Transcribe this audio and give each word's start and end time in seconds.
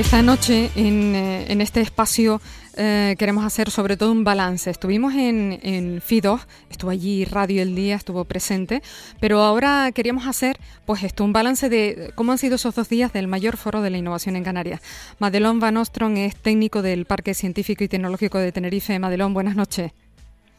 Esta 0.00 0.22
noche 0.22 0.70
en, 0.76 1.14
eh, 1.14 1.52
en 1.52 1.60
este 1.60 1.82
espacio 1.82 2.40
eh, 2.74 3.16
queremos 3.18 3.44
hacer 3.44 3.70
sobre 3.70 3.98
todo 3.98 4.12
un 4.12 4.24
balance. 4.24 4.70
Estuvimos 4.70 5.12
en, 5.12 5.60
en 5.62 6.00
FIDO, 6.00 6.40
estuvo 6.70 6.90
allí 6.90 7.26
Radio 7.26 7.60
El 7.60 7.74
Día, 7.74 7.96
estuvo 7.96 8.24
presente, 8.24 8.80
pero 9.20 9.42
ahora 9.42 9.92
queríamos 9.92 10.26
hacer 10.26 10.58
pues 10.86 11.02
esto, 11.02 11.22
un 11.22 11.34
balance 11.34 11.68
de 11.68 12.12
cómo 12.14 12.32
han 12.32 12.38
sido 12.38 12.54
esos 12.54 12.74
dos 12.74 12.88
días 12.88 13.12
del 13.12 13.28
mayor 13.28 13.58
foro 13.58 13.82
de 13.82 13.90
la 13.90 13.98
innovación 13.98 14.36
en 14.36 14.42
Canarias. 14.42 14.80
Madelón 15.18 15.60
Van 15.60 15.76
Ostrom 15.76 16.16
es 16.16 16.34
técnico 16.34 16.80
del 16.80 17.04
Parque 17.04 17.34
Científico 17.34 17.84
y 17.84 17.88
Tecnológico 17.88 18.38
de 18.38 18.52
Tenerife. 18.52 18.98
Madelón, 18.98 19.34
buenas 19.34 19.54
noches. 19.54 19.92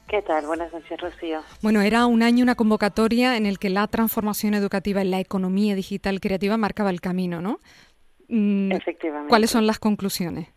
¿Qué 0.08 0.22
tal? 0.22 0.46
Buenas 0.46 0.72
noches, 0.72 1.00
Rocío. 1.00 1.40
Bueno, 1.64 1.82
era 1.82 2.06
un 2.06 2.22
año, 2.22 2.44
una 2.44 2.56
convocatoria 2.56 3.38
en 3.38 3.46
el 3.46 3.58
que 3.58 3.70
la 3.70 3.88
transformación 3.88 4.54
educativa 4.54 5.02
en 5.02 5.10
la 5.10 5.20
economía 5.20 5.74
digital 5.74 6.20
creativa 6.20 6.58
marcaba 6.58 6.92
el 6.92 7.02
camino, 7.02 7.42
¿no? 7.42 7.60
Mm, 8.32 8.72
Efectivamente. 8.72 9.30
¿Cuáles 9.30 9.52
son 9.52 9.68
las 9.68 9.78
conclusiones? 9.78 10.48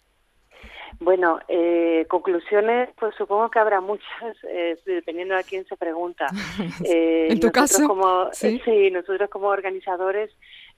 Bueno, 1.01 1.41
eh, 1.49 2.07
conclusiones, 2.09 2.89
pues 2.99 3.17
supongo 3.17 3.51
que 3.51 3.59
habrá 3.59 3.81
muchas, 3.81 4.07
eh, 4.49 4.79
dependiendo 4.87 5.35
de 5.35 5.41
a 5.41 5.43
quién 5.43 5.67
se 5.67 5.77
pregunta. 5.77 6.27
Eh, 6.85 7.29
¿En 7.31 7.41
tu 7.41 7.51
caso? 7.51 7.87
Como, 7.87 8.29
¿Sí? 8.33 8.61
nosotros 8.91 9.29
como 9.31 9.49
organizadores, 9.49 10.31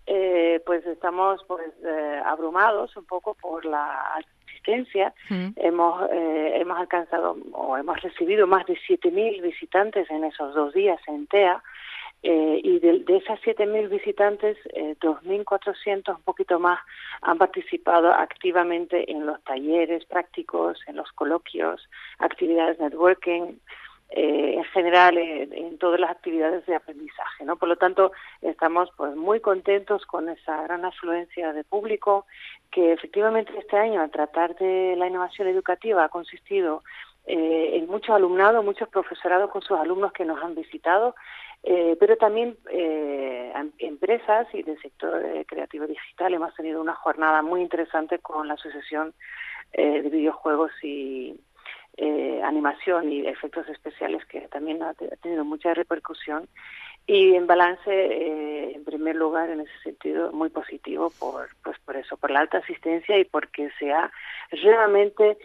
eh, 0.06 0.60
pues 0.64 0.86
estamos 0.86 1.42
pues 1.46 1.66
eh, 1.84 2.20
abrumados 2.24 2.96
un 2.96 3.04
poco 3.04 3.34
por 3.34 3.64
la 3.64 4.14
asistencia. 4.46 5.12
Mm. 5.28 5.48
Hemos 5.56 6.10
eh, 6.12 6.52
hemos 6.60 6.78
alcanzado 6.78 7.36
o 7.52 7.76
hemos 7.76 8.00
recibido 8.00 8.46
más 8.46 8.66
de 8.66 8.74
7.000 8.88 9.42
visitantes 9.42 10.10
en 10.10 10.24
esos 10.24 10.54
dos 10.54 10.72
días 10.74 11.00
en 11.08 11.26
TEA. 11.26 11.62
Eh, 12.28 12.60
y 12.64 12.80
de, 12.80 12.98
de 13.04 13.18
esas 13.18 13.40
7.000 13.42 13.88
visitantes, 13.88 14.58
eh, 14.74 14.96
2.400, 15.00 16.16
un 16.16 16.22
poquito 16.22 16.58
más, 16.58 16.80
han 17.22 17.38
participado 17.38 18.12
activamente 18.12 19.08
en 19.12 19.26
los 19.26 19.40
talleres 19.44 20.04
prácticos, 20.06 20.76
en 20.88 20.96
los 20.96 21.12
coloquios, 21.12 21.88
actividades 22.18 22.80
networking, 22.80 23.54
eh, 24.10 24.54
en 24.56 24.64
general 24.64 25.16
eh, 25.18 25.48
en 25.52 25.78
todas 25.78 26.00
las 26.00 26.10
actividades 26.10 26.66
de 26.66 26.74
aprendizaje, 26.74 27.44
¿no? 27.44 27.54
Por 27.54 27.68
lo 27.68 27.76
tanto, 27.76 28.10
estamos 28.42 28.90
pues 28.96 29.14
muy 29.14 29.38
contentos 29.38 30.04
con 30.04 30.28
esa 30.28 30.62
gran 30.62 30.84
afluencia 30.84 31.52
de 31.52 31.62
público 31.62 32.26
que 32.72 32.92
efectivamente 32.92 33.52
este 33.56 33.76
año 33.76 34.00
al 34.00 34.10
tratar 34.10 34.56
de 34.56 34.96
la 34.96 35.06
innovación 35.06 35.46
educativa 35.46 36.02
ha 36.02 36.08
consistido 36.08 36.82
eh, 37.26 37.78
en 37.78 37.88
mucho 37.88 38.14
alumnado, 38.14 38.62
muchos 38.62 38.88
profesorados 38.88 39.50
con 39.50 39.60
sus 39.60 39.76
alumnos 39.76 40.12
que 40.12 40.24
nos 40.24 40.40
han 40.40 40.54
visitado, 40.54 41.16
eh, 41.62 41.96
pero 41.98 42.16
también 42.16 42.56
eh, 42.70 43.52
empresas 43.78 44.46
y 44.54 44.62
del 44.62 44.80
sector 44.80 45.24
eh, 45.24 45.44
creativo 45.46 45.86
digital. 45.86 46.34
Hemos 46.34 46.54
tenido 46.54 46.80
una 46.80 46.94
jornada 46.94 47.42
muy 47.42 47.60
interesante 47.60 48.18
con 48.18 48.46
la 48.48 48.54
Asociación 48.54 49.14
eh, 49.72 50.02
de 50.02 50.08
Videojuegos 50.10 50.70
y 50.82 51.40
eh, 51.96 52.40
Animación 52.44 53.10
y 53.10 53.26
Efectos 53.26 53.68
Especiales, 53.68 54.24
que 54.26 54.42
también 54.48 54.82
ha 54.82 54.94
tenido 54.94 55.44
mucha 55.44 55.74
repercusión. 55.74 56.48
Y 57.08 57.34
en 57.34 57.46
balance, 57.46 57.88
eh, 57.88 58.72
en 58.74 58.84
primer 58.84 59.14
lugar, 59.14 59.48
en 59.50 59.60
ese 59.60 59.78
sentido, 59.84 60.32
muy 60.32 60.50
positivo 60.50 61.10
por, 61.18 61.48
pues 61.62 61.78
por 61.84 61.96
eso, 61.96 62.16
por 62.16 62.30
la 62.32 62.40
alta 62.40 62.58
asistencia 62.58 63.16
y 63.16 63.24
porque 63.24 63.70
se 63.78 63.92
ha 63.92 64.10
realmente 64.50 65.38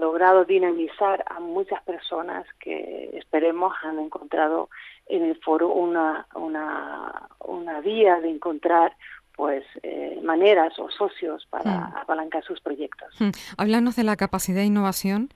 logrado 0.00 0.44
dinamizar 0.44 1.24
a 1.28 1.38
muchas 1.40 1.82
personas 1.82 2.46
que 2.58 3.10
esperemos 3.14 3.72
han 3.82 3.98
encontrado 3.98 4.70
en 5.06 5.22
el 5.24 5.36
foro 5.40 5.68
una, 5.68 6.26
una, 6.34 7.28
una 7.40 7.80
vía 7.80 8.20
de 8.20 8.30
encontrar 8.30 8.96
pues 9.36 9.64
eh, 9.82 10.20
maneras 10.22 10.78
o 10.78 10.90
socios 10.90 11.46
para 11.48 11.70
Mm. 11.88 11.96
apalancar 11.96 12.44
sus 12.44 12.60
proyectos. 12.60 13.08
Hmm. 13.18 13.30
Háblanos 13.56 13.96
de 13.96 14.04
la 14.04 14.16
capacidad 14.16 14.58
de 14.60 14.66
innovación 14.66 15.30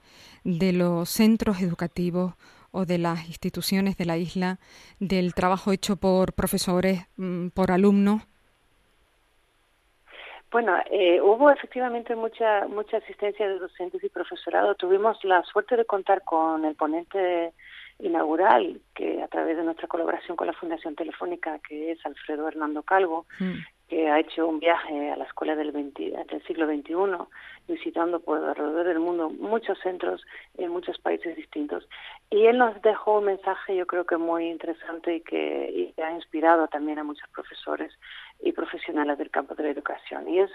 de 0.45 0.73
los 0.73 1.09
centros 1.09 1.63
educativos 1.63 2.35
o 2.71 2.85
de 2.85 2.99
las 2.99 3.29
instituciones 3.29 3.97
de 3.97 4.05
la 4.05 4.19
isla, 4.19 4.59
del 4.99 5.33
trabajo 5.33 5.73
hecho 5.73 5.97
por 5.97 6.35
profesores, 6.35 7.07
mm, 7.17 7.49
por 7.49 7.71
alumnos. 7.71 8.23
Bueno, 10.55 10.79
eh, 10.89 11.21
hubo 11.21 11.51
efectivamente 11.51 12.15
mucha 12.15 12.69
mucha 12.69 12.99
asistencia 12.99 13.49
de 13.49 13.59
docentes 13.59 14.05
y 14.05 14.09
profesorado. 14.09 14.77
Tuvimos 14.77 15.19
la 15.25 15.43
suerte 15.43 15.77
de 15.77 15.85
contar 15.85 16.23
con 16.23 16.65
el 16.65 16.77
ponente 16.77 17.53
inaugural, 17.99 18.81
que 18.95 19.21
a 19.21 19.27
través 19.27 19.57
de 19.57 19.65
nuestra 19.65 19.89
colaboración 19.89 20.37
con 20.37 20.47
la 20.47 20.53
Fundación 20.53 20.95
Telefónica, 20.95 21.59
que 21.59 21.91
es 21.91 22.07
Alfredo 22.07 22.47
Hernando 22.47 22.85
Calvo, 22.85 23.27
Mm. 23.41 23.55
Que 23.95 24.11
ha 24.11 24.19
hecho 24.19 24.49
un 24.49 24.59
viaje 24.59 25.13
a 25.13 25.17
la 25.17 25.23
escuela 25.23 25.55
del, 25.55 25.71
20 25.71 26.03
del 26.29 26.43
siglo 26.49 26.67
XXI, 26.67 27.29
visitando 27.69 28.19
por 28.19 28.43
alrededor 28.43 28.87
del 28.89 28.99
mundo 28.99 29.31
muchos 29.31 29.79
centros 29.85 30.21
en 30.59 30.73
muchos 30.73 30.99
países 30.99 31.37
distintos. 31.37 31.89
Y 32.29 32.47
él 32.47 32.59
nos 32.59 32.83
dejó 32.83 33.19
un 33.19 33.27
mensaje, 33.27 33.77
yo 33.77 33.87
creo 33.87 34.05
que 34.05 34.17
muy 34.17 34.49
interesante 34.49 35.15
y 35.15 35.21
que, 35.21 35.93
y 35.97 36.01
ha 36.01 36.11
inspirado 36.11 36.67
también 36.67 36.99
a 36.99 37.05
muchos 37.05 37.29
profesores 37.29 37.93
y 38.43 38.51
profesionales 38.51 39.17
del 39.17 39.31
campo 39.31 39.55
de 39.55 39.63
la 39.63 39.71
educación. 39.71 40.29
Y 40.29 40.41
es 40.41 40.51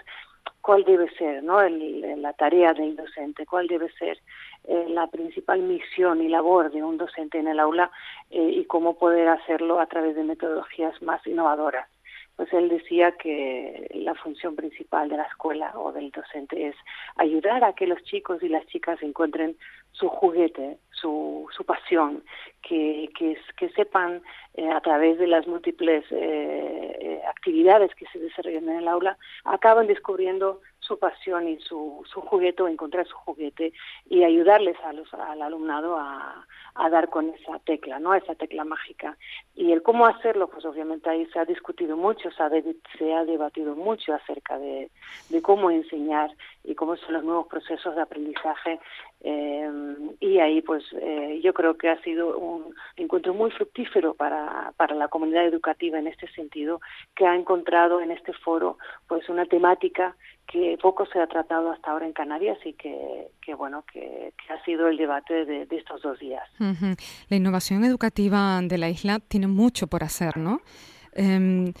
cuál 0.60 0.84
debe 0.84 1.08
ser 1.14 1.42
la 1.42 2.34
tarea 2.34 2.74
del 2.74 2.94
docente, 2.94 3.46
cuál 3.46 3.68
debe 3.68 3.90
ser 3.92 4.18
eh, 4.64 4.84
la 4.90 5.06
principal 5.06 5.62
misión 5.62 6.20
y 6.20 6.28
labor 6.28 6.70
de 6.70 6.82
un 6.82 6.98
docente 6.98 7.38
en 7.38 7.48
el 7.48 7.58
aula 7.58 7.90
eh, 8.30 8.50
y 8.54 8.66
cómo 8.66 8.98
poder 8.98 9.28
hacerlo 9.28 9.80
a 9.80 9.86
través 9.86 10.14
de 10.14 10.24
metodologías 10.24 11.00
más 11.00 11.26
innovadoras 11.26 11.88
pues 12.40 12.54
él 12.54 12.70
decía 12.70 13.12
que 13.18 13.86
la 13.92 14.14
función 14.14 14.56
principal 14.56 15.10
de 15.10 15.18
la 15.18 15.24
escuela 15.24 15.78
o 15.78 15.92
del 15.92 16.10
docente 16.10 16.68
es 16.68 16.74
ayudar 17.16 17.62
a 17.64 17.74
que 17.74 17.86
los 17.86 18.02
chicos 18.04 18.42
y 18.42 18.48
las 18.48 18.64
chicas 18.68 19.02
encuentren 19.02 19.58
su 19.92 20.08
juguete, 20.08 20.78
su, 20.90 21.46
su 21.54 21.66
pasión, 21.66 22.24
que, 22.62 23.10
que, 23.14 23.68
sepan 23.76 24.22
eh, 24.54 24.70
a 24.70 24.80
través 24.80 25.18
de 25.18 25.26
las 25.26 25.46
múltiples 25.46 26.02
eh, 26.12 26.96
eh, 26.98 27.20
actividades 27.28 27.94
que 27.94 28.06
se 28.06 28.18
desarrollan 28.18 28.70
en 28.70 28.78
el 28.78 28.88
aula, 28.88 29.18
acaban 29.44 29.86
descubriendo 29.86 30.62
su 30.90 30.98
pasión 30.98 31.46
y 31.46 31.56
su, 31.60 32.02
su 32.12 32.20
juguete 32.20 32.64
o 32.64 32.68
encontrar 32.68 33.06
su 33.06 33.14
juguete 33.14 33.72
y 34.08 34.24
ayudarles 34.24 34.76
al 34.82 35.40
alumnado 35.40 35.96
a, 35.96 36.44
a 36.74 36.90
dar 36.90 37.08
con 37.10 37.28
esa 37.28 37.60
tecla, 37.60 38.00
¿no? 38.00 38.12
Esa 38.12 38.34
tecla 38.34 38.64
mágica. 38.64 39.16
Y 39.54 39.70
el 39.70 39.82
cómo 39.82 40.06
hacerlo, 40.06 40.48
pues 40.48 40.64
obviamente 40.64 41.08
ahí 41.08 41.26
se 41.26 41.38
ha 41.38 41.44
discutido 41.44 41.96
mucho, 41.96 42.32
se 42.32 42.42
ha, 42.42 42.48
de, 42.48 42.74
se 42.98 43.14
ha 43.14 43.24
debatido 43.24 43.76
mucho 43.76 44.12
acerca 44.14 44.58
de, 44.58 44.90
de 45.28 45.42
cómo 45.42 45.70
enseñar 45.70 46.32
y 46.64 46.74
cómo 46.74 46.96
son 46.96 47.12
los 47.12 47.22
nuevos 47.22 47.46
procesos 47.46 47.94
de 47.94 48.02
aprendizaje. 48.02 48.80
Eh, 49.22 49.70
y 50.20 50.38
ahí, 50.38 50.62
pues 50.62 50.82
eh, 50.92 51.40
yo 51.42 51.52
creo 51.52 51.76
que 51.76 51.88
ha 51.88 52.00
sido 52.02 52.38
un 52.38 52.74
encuentro 52.96 53.34
muy 53.34 53.50
fructífero 53.50 54.14
para, 54.14 54.72
para 54.76 54.94
la 54.94 55.08
comunidad 55.08 55.46
educativa 55.46 55.98
en 55.98 56.06
este 56.06 56.30
sentido, 56.32 56.80
que 57.14 57.26
ha 57.26 57.36
encontrado 57.36 58.00
en 58.00 58.10
este 58.10 58.32
foro 58.32 58.78
pues 59.06 59.28
una 59.28 59.46
temática 59.46 60.16
que 60.46 60.76
poco 60.82 61.06
se 61.06 61.20
ha 61.20 61.26
tratado 61.26 61.70
hasta 61.70 61.92
ahora 61.92 62.06
en 62.06 62.12
Canarias 62.12 62.58
y 62.64 62.72
que, 62.72 63.28
que 63.40 63.54
bueno, 63.54 63.84
que, 63.92 64.32
ha 64.48 64.64
sido 64.64 64.88
el 64.88 64.96
debate 64.96 65.44
de, 65.44 65.66
estos 65.70 66.02
dos 66.02 66.18
días. 66.18 66.42
La 67.28 67.36
innovación 67.36 67.84
educativa 67.84 68.60
de 68.60 68.78
la 68.78 68.88
isla 68.88 69.20
tiene 69.20 69.46
mucho 69.46 69.86
por 69.86 70.02
hacer, 70.02 70.36
¿no? 70.36 70.60
Eh, 71.14 71.72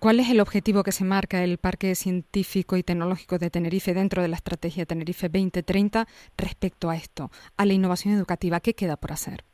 ¿Cuál 0.00 0.20
es 0.20 0.30
el 0.30 0.40
objetivo 0.40 0.82
que 0.82 0.90
se 0.90 1.04
marca 1.04 1.44
el 1.44 1.58
Parque 1.58 1.94
Científico 1.94 2.76
y 2.76 2.82
Tecnológico 2.82 3.38
de 3.38 3.50
Tenerife 3.50 3.94
dentro 3.94 4.20
de 4.20 4.28
la 4.28 4.36
Estrategia 4.36 4.84
Tenerife 4.84 5.28
2030 5.28 6.06
respecto 6.36 6.90
a 6.90 6.96
esto, 6.96 7.30
a 7.56 7.64
la 7.64 7.72
innovación 7.72 8.14
educativa? 8.14 8.60
¿Qué 8.60 8.74
queda 8.74 8.96
por 8.96 9.12
hacer? 9.12 9.44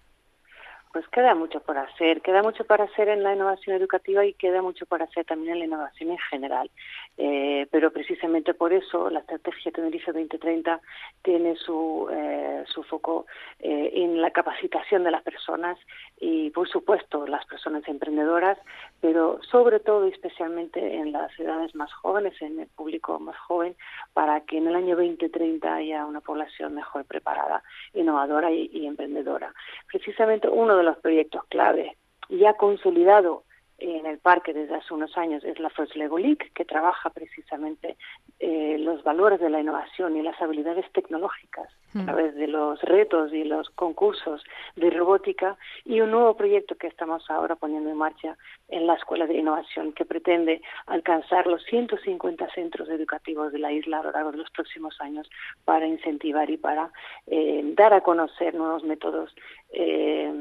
Pues 0.92 1.06
queda 1.08 1.36
mucho 1.36 1.60
por 1.60 1.78
hacer, 1.78 2.20
queda 2.20 2.42
mucho 2.42 2.64
por 2.64 2.82
hacer 2.82 3.08
en 3.08 3.22
la 3.22 3.32
innovación 3.32 3.76
educativa 3.76 4.24
y 4.24 4.32
queda 4.32 4.60
mucho 4.60 4.86
por 4.86 5.00
hacer 5.02 5.24
también 5.24 5.52
en 5.52 5.58
la 5.60 5.64
innovación 5.66 6.10
en 6.10 6.18
general. 6.18 6.68
Eh, 7.16 7.68
pero 7.70 7.92
precisamente 7.92 8.54
por 8.54 8.72
eso 8.72 9.08
la 9.08 9.20
estrategia 9.20 9.70
Tenerife 9.70 10.10
2030 10.10 10.80
tiene 11.22 11.54
su, 11.54 12.08
eh, 12.10 12.64
su 12.66 12.82
foco 12.82 13.26
eh, 13.60 13.92
en 13.94 14.20
la 14.20 14.32
capacitación 14.32 15.04
de 15.04 15.12
las 15.12 15.22
personas 15.22 15.78
y 16.20 16.50
por 16.50 16.68
supuesto 16.68 17.26
las 17.26 17.46
personas 17.46 17.82
emprendedoras, 17.88 18.58
pero 19.00 19.40
sobre 19.50 19.80
todo 19.80 20.06
y 20.06 20.10
especialmente 20.10 20.96
en 20.96 21.12
las 21.12 21.36
edades 21.40 21.74
más 21.74 21.90
jóvenes, 21.94 22.34
en 22.42 22.60
el 22.60 22.68
público 22.68 23.18
más 23.18 23.38
joven, 23.38 23.74
para 24.12 24.42
que 24.42 24.58
en 24.58 24.68
el 24.68 24.76
año 24.76 24.96
2030 24.96 25.74
haya 25.74 26.04
una 26.04 26.20
población 26.20 26.74
mejor 26.74 27.06
preparada, 27.06 27.62
innovadora 27.94 28.52
y, 28.52 28.86
emprendedora. 28.86 29.54
Precisamente 29.90 30.48
uno 30.48 30.76
de 30.76 30.82
los 30.82 30.98
proyectos 30.98 31.42
clave 31.48 31.96
ya 32.28 32.54
consolidado 32.54 33.44
en 33.80 34.06
el 34.06 34.18
parque 34.18 34.52
desde 34.52 34.76
hace 34.76 34.94
unos 34.94 35.16
años 35.16 35.42
es 35.44 35.58
la 35.58 35.70
First 35.70 35.96
Lego 35.96 36.18
League, 36.18 36.50
que 36.54 36.64
trabaja 36.64 37.10
precisamente 37.10 37.96
eh, 38.38 38.76
los 38.78 39.02
valores 39.02 39.40
de 39.40 39.50
la 39.50 39.60
innovación 39.60 40.16
y 40.16 40.22
las 40.22 40.40
habilidades 40.40 40.90
tecnológicas 40.92 41.68
a 41.94 41.98
hmm. 41.98 42.04
través 42.04 42.34
de 42.34 42.46
los 42.46 42.80
retos 42.82 43.32
y 43.32 43.44
los 43.44 43.70
concursos 43.70 44.44
de 44.76 44.90
robótica 44.90 45.56
y 45.84 46.00
un 46.00 46.10
nuevo 46.10 46.36
proyecto 46.36 46.76
que 46.76 46.86
estamos 46.86 47.28
ahora 47.30 47.56
poniendo 47.56 47.90
en 47.90 47.96
marcha 47.96 48.36
en 48.68 48.86
la 48.86 48.94
Escuela 48.94 49.26
de 49.26 49.36
Innovación 49.36 49.92
que 49.92 50.04
pretende 50.04 50.62
alcanzar 50.86 51.46
los 51.46 51.62
150 51.64 52.48
centros 52.54 52.88
educativos 52.88 53.52
de 53.52 53.58
la 53.58 53.72
isla 53.72 54.00
a 54.00 54.04
lo 54.04 54.12
largo 54.12 54.32
de 54.32 54.38
los 54.38 54.50
próximos 54.50 55.00
años 55.00 55.28
para 55.64 55.86
incentivar 55.86 56.48
y 56.50 56.56
para 56.56 56.90
eh, 57.26 57.62
dar 57.74 57.92
a 57.92 58.02
conocer 58.02 58.54
nuevos 58.54 58.84
métodos 58.84 59.34
eh, 59.72 60.32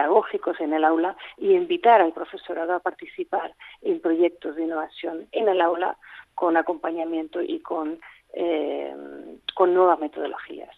pedagógicos 0.00 0.58
en 0.60 0.72
el 0.72 0.84
aula 0.84 1.16
y 1.36 1.52
invitar 1.52 2.00
al 2.00 2.12
profesorado 2.12 2.74
a 2.74 2.80
participar 2.80 3.54
en 3.82 4.00
proyectos 4.00 4.56
de 4.56 4.64
innovación 4.64 5.26
en 5.32 5.48
el 5.48 5.60
aula 5.60 5.98
con 6.34 6.56
acompañamiento 6.56 7.42
y 7.42 7.60
con, 7.60 8.00
eh, 8.32 8.94
con 9.54 9.74
nuevas 9.74 9.98
metodologías. 10.00 10.74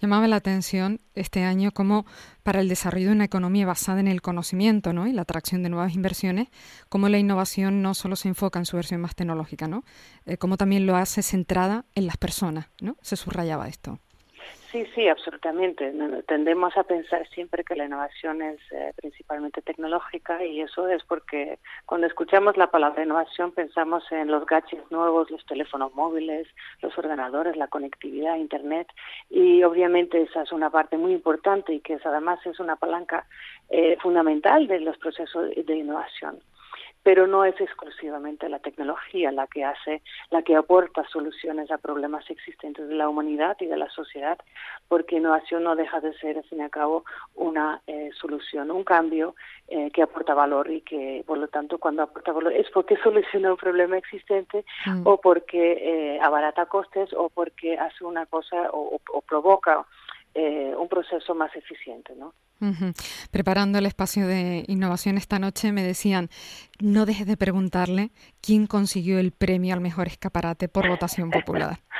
Llamaba 0.00 0.26
la 0.26 0.36
atención 0.36 1.00
este 1.14 1.44
año 1.44 1.70
como 1.72 2.04
para 2.42 2.60
el 2.60 2.68
desarrollo 2.68 3.08
de 3.08 3.14
una 3.14 3.24
economía 3.24 3.66
basada 3.66 4.00
en 4.00 4.08
el 4.08 4.22
conocimiento 4.22 4.92
¿no? 4.92 5.06
y 5.06 5.12
la 5.12 5.22
atracción 5.22 5.62
de 5.62 5.68
nuevas 5.68 5.94
inversiones, 5.94 6.48
como 6.88 7.08
la 7.08 7.18
innovación 7.18 7.82
no 7.82 7.94
solo 7.94 8.16
se 8.16 8.28
enfoca 8.28 8.58
en 8.58 8.66
su 8.66 8.76
versión 8.76 9.00
más 9.00 9.14
tecnológica, 9.14 9.68
¿no? 9.68 9.82
Eh, 10.26 10.36
como 10.36 10.56
también 10.56 10.86
lo 10.86 10.96
hace 10.96 11.22
centrada 11.22 11.84
en 11.94 12.06
las 12.06 12.16
personas. 12.16 12.68
¿no? 12.80 12.96
Se 13.02 13.16
subrayaba 13.16 13.68
esto. 13.68 13.98
Sí, 14.70 14.86
sí, 14.94 15.08
absolutamente. 15.08 15.92
Tendemos 16.28 16.76
a 16.76 16.84
pensar 16.84 17.26
siempre 17.30 17.64
que 17.64 17.74
la 17.74 17.86
innovación 17.86 18.40
es 18.40 18.60
eh, 18.70 18.92
principalmente 18.94 19.62
tecnológica 19.62 20.44
y 20.44 20.60
eso 20.60 20.86
es 20.86 21.02
porque 21.02 21.58
cuando 21.86 22.06
escuchamos 22.06 22.56
la 22.56 22.70
palabra 22.70 23.02
innovación 23.02 23.50
pensamos 23.50 24.04
en 24.12 24.30
los 24.30 24.46
gadgets 24.46 24.88
nuevos, 24.92 25.28
los 25.28 25.44
teléfonos 25.46 25.92
móviles, 25.96 26.46
los 26.82 26.96
ordenadores, 26.96 27.56
la 27.56 27.66
conectividad, 27.66 28.36
Internet 28.36 28.86
y 29.28 29.64
obviamente 29.64 30.22
esa 30.22 30.42
es 30.42 30.52
una 30.52 30.70
parte 30.70 30.96
muy 30.96 31.14
importante 31.14 31.74
y 31.74 31.80
que 31.80 31.98
además 32.04 32.38
es 32.46 32.60
una 32.60 32.76
palanca 32.76 33.26
eh, 33.70 33.96
fundamental 34.00 34.68
de 34.68 34.78
los 34.78 34.96
procesos 34.98 35.50
de 35.52 35.76
innovación 35.76 36.38
pero 37.02 37.26
no 37.26 37.44
es 37.44 37.58
exclusivamente 37.60 38.48
la 38.48 38.58
tecnología 38.58 39.32
la 39.32 39.46
que 39.46 39.64
hace, 39.64 40.02
la 40.30 40.42
que 40.42 40.56
aporta 40.56 41.06
soluciones 41.08 41.70
a 41.70 41.78
problemas 41.78 42.28
existentes 42.30 42.88
de 42.88 42.94
la 42.94 43.08
humanidad 43.08 43.56
y 43.60 43.66
de 43.66 43.76
la 43.76 43.88
sociedad, 43.90 44.38
porque 44.88 45.16
innovación 45.16 45.64
no 45.64 45.76
deja 45.76 46.00
de 46.00 46.12
ser, 46.18 46.36
al 46.36 46.44
fin 46.44 46.58
y 46.58 46.62
al 46.62 46.70
cabo, 46.70 47.04
una 47.34 47.80
eh, 47.86 48.10
solución, 48.20 48.70
un 48.70 48.84
cambio 48.84 49.34
eh, 49.68 49.90
que 49.92 50.02
aporta 50.02 50.34
valor 50.34 50.70
y 50.70 50.82
que, 50.82 51.24
por 51.26 51.38
lo 51.38 51.48
tanto, 51.48 51.78
cuando 51.78 52.02
aporta 52.02 52.32
valor 52.32 52.52
es 52.52 52.70
porque 52.70 52.96
soluciona 53.02 53.52
un 53.52 53.56
problema 53.56 53.96
existente 53.96 54.64
mm. 54.86 55.06
o 55.06 55.20
porque 55.20 56.16
eh, 56.16 56.20
abarata 56.20 56.66
costes 56.66 57.12
o 57.14 57.30
porque 57.30 57.78
hace 57.78 58.04
una 58.04 58.26
cosa 58.26 58.70
o, 58.72 59.00
o 59.12 59.20
provoca 59.22 59.84
un 60.32 60.88
proceso 60.88 61.34
más 61.34 61.54
eficiente, 61.56 62.14
¿no? 62.14 62.32
Preparando 63.30 63.78
el 63.78 63.86
espacio 63.86 64.26
de 64.26 64.64
innovación 64.68 65.16
esta 65.16 65.38
noche 65.38 65.72
me 65.72 65.82
decían, 65.82 66.28
no 66.80 67.06
dejes 67.06 67.26
de 67.26 67.36
preguntarle 67.36 68.10
quién 68.42 68.66
consiguió 68.66 69.18
el 69.18 69.32
premio 69.32 69.74
al 69.74 69.80
mejor 69.80 70.06
escaparate 70.08 70.68
por 70.68 70.88
votación 70.88 71.30
popular. 71.30 71.78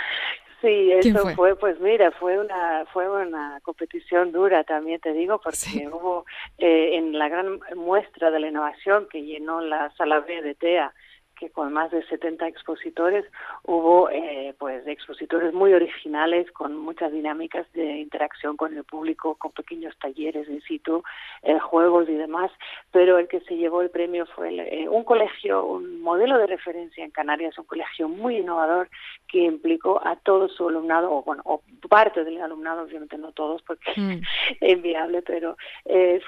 Sí, 0.61 0.93
eso 0.93 1.27
fue? 1.31 1.57
pues 1.57 1.81
mira, 1.81 2.11
fue 2.11 2.39
una 2.39 2.85
fue 2.93 3.09
una 3.09 3.61
competición 3.62 4.31
dura 4.31 4.62
también 4.62 5.01
te 5.01 5.15
digo 5.15 5.41
porque 5.43 5.89
hubo 5.89 6.27
eh, 6.59 6.97
en 6.97 7.19
la 7.19 7.31
gran 7.31 7.61
muestra 7.77 8.31
de 8.31 8.41
la 8.41 8.49
innovación 8.49 9.09
que 9.11 9.23
llenó 9.23 9.62
la 9.62 9.91
sala 9.97 10.21
B 10.21 10.43
de 10.43 10.55
TEA 10.55 10.93
que 11.40 11.48
con 11.48 11.72
más 11.72 11.90
de 11.90 12.04
70 12.04 12.46
expositores 12.46 13.25
hubo 13.64 14.10
eh, 14.10 14.54
pues 14.58 14.87
expositores 14.87 15.54
muy 15.54 15.72
originales 15.72 16.50
con 16.52 16.76
muchas 16.76 17.10
dinámicas 17.12 17.66
de 17.72 17.96
interacción 17.96 18.58
con 18.58 18.76
el 18.76 18.84
público, 18.84 19.37
con 19.37 19.50
pequeños 19.52 19.96
talleres 19.98 20.48
in 20.50 20.60
situ, 20.60 21.02
eh, 21.42 21.58
juegos 21.58 22.10
y 22.10 22.14
demás, 22.14 22.52
pero 22.92 23.16
el 23.16 23.26
que 23.26 23.40
se 23.40 23.56
llevó 23.56 23.81
el 23.81 23.88
premio 23.88 24.26
fue 24.26 24.54
eh, 24.54 24.87
un 24.87 25.02
colegio, 25.02 25.64
un 25.64 26.02
modelo 26.02 26.37
de 26.37 26.46
referencia 26.46 27.02
en 27.02 27.10
Canarias, 27.10 27.58
un 27.58 27.64
colegio 27.64 28.06
muy 28.06 28.37
innovador 28.37 28.90
que 29.26 29.38
implicó 29.38 30.06
a 30.06 30.16
todo 30.16 30.46
su 30.48 30.69
alumnado, 30.69 31.10
o 31.10 31.22
bueno, 31.22 31.42
o 31.46 31.62
parte 31.88 32.22
del 32.22 32.42
alumnado, 32.42 32.82
obviamente 32.82 33.16
no 33.16 33.32
todos 33.32 33.62
porque 33.62 33.92
mm. 33.96 34.20
es 34.60 34.72
inviable, 34.76 35.22
pero 35.22 35.56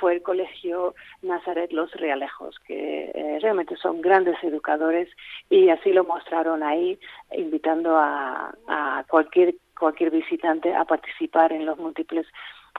fue 0.01 0.15
el 0.15 0.23
colegio 0.23 0.95
Nazaret 1.21 1.71
Los 1.73 1.93
Realejos, 1.93 2.59
que 2.61 3.39
realmente 3.43 3.77
son 3.77 4.01
grandes 4.01 4.43
educadores 4.43 5.02
y 5.49 5.69
así 5.69 5.93
lo 5.93 6.05
mostraron 6.05 6.63
ahí, 6.63 6.99
invitando 7.37 7.97
a, 7.97 8.55
a 8.69 9.05
cualquier 9.09 9.55
cualquier 9.79 10.13
visitante 10.13 10.73
a 10.73 10.85
participar 10.85 11.53
en 11.53 11.67
los 11.67 11.77
múltiples 11.77 12.25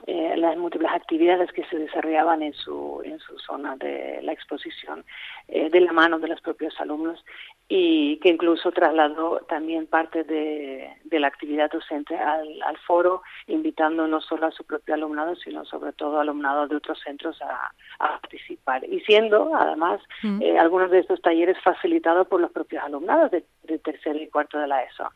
eh, 0.06 0.34
las 0.36 0.56
múltiples 0.56 0.90
actividades 0.92 1.50
que 1.52 1.64
se 1.66 1.78
desarrollaban 1.78 2.42
en 2.42 2.52
su 2.52 3.00
en 3.04 3.18
su 3.20 3.38
zona 3.38 3.76
de 3.76 4.20
la 4.22 4.32
exposición 4.32 5.04
eh, 5.48 5.70
de 5.70 5.80
la 5.80 5.92
mano 5.92 6.18
de 6.18 6.28
los 6.28 6.40
propios 6.40 6.78
alumnos 6.80 7.24
y 7.68 8.18
que 8.18 8.28
incluso 8.28 8.72
trasladó 8.72 9.40
también 9.48 9.86
parte 9.86 10.24
de, 10.24 10.90
la 11.10 11.28
actividad 11.28 11.70
docente 11.70 12.16
al, 12.16 12.76
foro, 12.86 13.22
invitando 13.46 14.06
no 14.08 14.20
solo 14.20 14.46
a 14.46 14.50
su 14.50 14.64
propio 14.64 14.94
alumnado, 14.94 15.36
sino 15.36 15.64
sobre 15.64 15.92
todo 15.92 16.18
alumnado 16.20 16.66
de 16.66 16.76
otros 16.76 16.98
centros 17.00 17.40
a, 17.40 17.70
participar. 17.98 18.84
Y 18.84 19.00
siendo, 19.00 19.54
además, 19.54 20.00
mm. 20.22 20.42
eh, 20.42 20.58
algunos 20.58 20.90
de 20.90 20.98
estos 20.98 21.22
talleres 21.22 21.56
facilitados 21.62 22.26
por 22.26 22.40
los 22.40 22.50
propios 22.50 22.82
alumnados 22.82 23.30
de, 23.30 23.44
tercer 23.78 24.16
y 24.16 24.28
cuarto 24.28 24.58
de 24.58 24.66
la 24.66 24.82
ESO. 24.82 25.10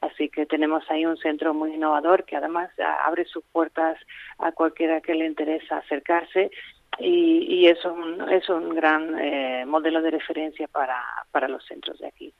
Así 0.00 0.28
que 0.28 0.46
tenemos 0.46 0.84
ahí 0.90 1.06
un 1.06 1.16
centro 1.16 1.54
muy 1.54 1.74
innovador 1.74 2.24
que 2.24 2.36
además 2.36 2.70
abre 3.04 3.24
sus 3.24 3.42
puertas 3.52 3.98
a 4.38 4.52
cualquiera 4.52 5.00
que 5.00 5.14
le 5.14 5.26
interesa 5.26 5.78
acercarse 5.78 6.50
y, 6.98 7.66
es, 7.66 7.82
un, 7.84 8.28
es 8.30 8.48
un 8.48 8.74
gran 8.74 9.18
eh, 9.18 9.64
modelo 9.66 10.02
de 10.02 10.10
referencia 10.10 10.66
para, 10.68 11.00
para 11.30 11.48
los 11.48 11.64
centros 11.64 11.98
de 11.98 12.08
aquí. 12.08 12.34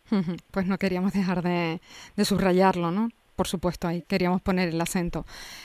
Pues 0.50 0.66
no 0.66 0.76
queríamos 0.76 1.12
dejar 1.12 1.42
de, 1.42 1.80
de 2.16 2.24
subrayarlo, 2.24 2.90
¿no? 2.90 3.08
Por 3.36 3.46
supuesto, 3.46 3.88
ahí 3.88 4.02
queríamos 4.02 4.42
poner 4.42 4.68
el 4.68 4.80
acento. 4.80 5.24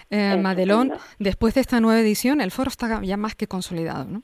Eh, 0.09 0.37
Madelón, 0.37 0.93
después 1.19 1.55
de 1.55 1.62
esta 1.62 1.81
nueva 1.81 2.00
edición, 2.00 2.39
el 2.39 2.51
foro 2.51 2.69
está 2.69 3.01
ya 3.03 3.17
más 3.17 3.35
que 3.35 3.47
consolidado, 3.47 4.05
¿no? 4.05 4.24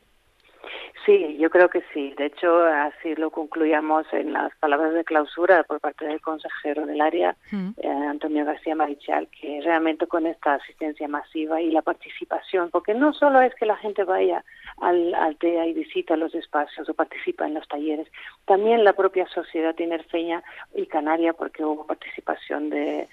Sí, 1.06 1.38
yo 1.40 1.50
creo 1.50 1.70
que 1.70 1.82
sí. 1.94 2.14
De 2.16 2.28
hecho, 2.28 2.64
así 2.64 3.16
lo 3.16 3.32
concluíamos 3.32 4.06
en 4.12 4.34
las 4.34 4.56
palabras 4.58 4.94
de 4.94 5.04
clausura 5.04 5.64
por 5.64 5.80
parte 5.80 6.06
del 6.06 6.22
consejero 6.22 6.86
del 6.86 7.02
área, 7.02 7.36
mm. 7.52 7.70
eh, 7.78 7.88
Antonio 7.88 8.46
García 8.46 8.76
Marichal, 8.76 9.28
que 9.30 9.62
realmente 9.64 10.06
con 10.06 10.28
esta 10.28 10.56
asistencia 10.56 11.08
masiva 11.08 11.60
y 11.60 11.72
la 11.72 11.82
participación, 11.82 12.70
porque 12.70 12.94
no 12.94 13.14
solo 13.14 13.42
es 13.42 13.56
que 13.56 13.66
la 13.66 13.78
gente 13.78 14.04
vaya 14.04 14.44
al, 14.80 15.16
al 15.16 15.38
TEA 15.38 15.66
y 15.66 15.74
visita 15.74 16.16
los 16.16 16.36
espacios 16.36 16.88
o 16.88 16.94
participa 16.94 17.48
en 17.48 17.56
los 17.56 17.68
talleres, 17.68 18.08
también 18.46 18.84
la 18.84 18.94
propia 18.94 19.28
sociedad 19.28 19.74
tinerfeña 19.74 20.44
y 20.76 20.86
canaria, 20.86 21.34
porque 21.34 21.66
hubo 21.66 21.88
participación 21.88 22.70
de 22.70 23.08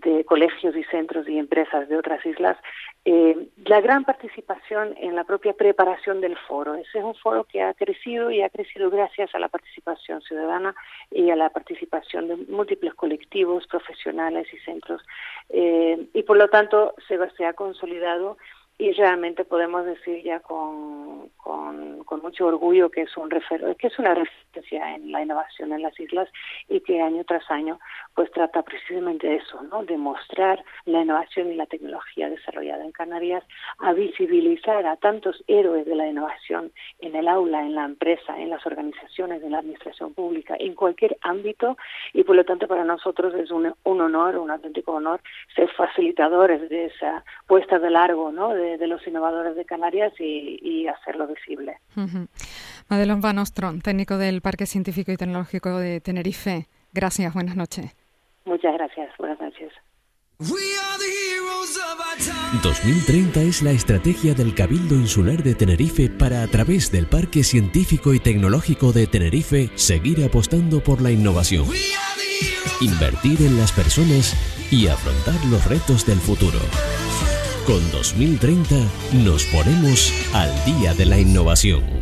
de 0.00 0.24
colegios 0.24 0.74
y 0.76 0.84
centros 0.84 1.28
y 1.28 1.38
empresas 1.38 1.88
de 1.88 1.96
otras 1.96 2.24
islas, 2.24 2.56
eh, 3.04 3.48
la 3.64 3.80
gran 3.80 4.04
participación 4.04 4.94
en 4.96 5.16
la 5.16 5.24
propia 5.24 5.52
preparación 5.52 6.20
del 6.20 6.36
foro. 6.36 6.74
Ese 6.74 6.98
es 6.98 7.04
un 7.04 7.14
foro 7.16 7.44
que 7.44 7.60
ha 7.60 7.74
crecido 7.74 8.30
y 8.30 8.42
ha 8.42 8.48
crecido 8.48 8.90
gracias 8.90 9.34
a 9.34 9.38
la 9.38 9.48
participación 9.48 10.22
ciudadana 10.22 10.74
y 11.10 11.30
a 11.30 11.36
la 11.36 11.50
participación 11.50 12.28
de 12.28 12.36
múltiples 12.36 12.94
colectivos, 12.94 13.66
profesionales 13.66 14.46
y 14.52 14.58
centros. 14.58 15.02
Eh, 15.48 16.06
y 16.14 16.22
por 16.22 16.36
lo 16.36 16.48
tanto 16.48 16.94
se, 17.08 17.18
se 17.36 17.44
ha 17.44 17.52
consolidado 17.54 18.38
y 18.78 18.92
realmente 18.92 19.44
podemos 19.44 19.84
decir 19.84 20.22
ya 20.22 20.40
con, 20.40 21.28
con, 21.36 22.02
mucho 22.22 22.46
orgullo 22.46 22.88
que 22.88 23.02
es 23.02 23.16
un 23.16 23.30
refer 23.30 23.74
que 23.76 23.88
es 23.88 23.98
una 23.98 24.14
referencia 24.14 24.94
en 24.94 25.10
la 25.10 25.22
innovación 25.22 25.72
en 25.72 25.82
las 25.82 25.98
islas 25.98 26.28
y 26.68 26.78
que 26.80 27.00
año 27.00 27.24
tras 27.24 27.50
año 27.50 27.80
pues 28.14 28.30
trata 28.30 28.62
precisamente 28.62 29.26
de 29.26 29.36
eso, 29.36 29.60
¿no? 29.62 29.82
de 29.84 29.96
mostrar 29.96 30.62
la 30.84 31.02
innovación 31.02 31.50
y 31.50 31.56
la 31.56 31.66
tecnología 31.66 32.28
desarrollada 32.28 32.84
en 32.84 32.92
Canarias, 32.92 33.42
a 33.78 33.92
visibilizar 33.92 34.86
a 34.86 34.96
tantos 34.96 35.42
héroes 35.48 35.86
de 35.86 35.96
la 35.96 36.06
innovación 36.06 36.70
en 37.00 37.16
el 37.16 37.28
aula, 37.28 37.62
en 37.62 37.74
la 37.74 37.86
empresa, 37.86 38.38
en 38.38 38.50
las 38.50 38.64
organizaciones, 38.66 39.42
en 39.42 39.52
la 39.52 39.58
administración 39.58 40.14
pública, 40.14 40.54
en 40.58 40.74
cualquier 40.74 41.16
ámbito 41.22 41.76
y 42.12 42.22
por 42.22 42.36
lo 42.36 42.44
tanto 42.44 42.68
para 42.68 42.84
nosotros 42.84 43.34
es 43.34 43.50
un, 43.50 43.74
un 43.84 44.00
honor, 44.00 44.36
un 44.36 44.50
auténtico 44.50 44.92
honor 44.92 45.20
ser 45.56 45.68
facilitadores 45.70 46.68
de 46.68 46.86
esa 46.86 47.24
puesta 47.46 47.78
de 47.78 47.90
largo, 47.90 48.30
¿no? 48.30 48.54
de, 48.54 48.61
los 48.86 49.06
innovadores 49.06 49.56
de 49.56 49.64
Canarias 49.64 50.12
y, 50.18 50.86
hacerlo 50.88 51.26
visible. 51.26 51.78
Madelon 52.88 53.20
Van 53.20 53.38
Ostrom, 53.38 53.80
técnico 53.80 54.18
del 54.18 54.40
Parque 54.40 54.66
Científico 54.66 55.12
y 55.12 55.16
Tecnológico 55.16 55.78
de 55.78 56.00
Tenerife. 56.00 56.66
Gracias, 56.92 57.32
buenas 57.34 57.56
noches. 57.56 57.96
Muchas 58.44 58.74
gracias, 58.74 59.16
buenas 59.18 59.40
noches. 59.40 59.72
2030 62.62 63.40
es 63.42 63.62
la 63.62 63.70
estrategia 63.70 64.34
del 64.34 64.54
Cabildo 64.54 64.94
Insular 64.94 65.42
de 65.42 65.54
Tenerife 65.54 66.08
para 66.10 66.42
a 66.42 66.46
través 66.48 66.90
del 66.92 67.06
Parque 67.06 67.44
Científico 67.44 68.12
y 68.12 68.20
Tecnológico 68.20 68.92
de 68.92 69.06
Tenerife 69.06 69.70
seguir 69.74 70.24
apostando 70.24 70.82
por 70.82 71.00
la 71.00 71.10
innovación, 71.10 71.66
invertir 72.80 73.40
en 73.42 73.56
las 73.56 73.72
personas 73.72 74.34
y 74.70 74.88
afrontar 74.88 75.44
los 75.50 75.66
retos 75.68 76.06
del 76.06 76.18
futuro. 76.18 76.58
Con 77.66 77.92
2030 77.92 78.74
nos 79.24 79.44
ponemos 79.44 80.12
al 80.34 80.50
día 80.64 80.94
de 80.94 81.06
la 81.06 81.20
innovación. 81.20 82.01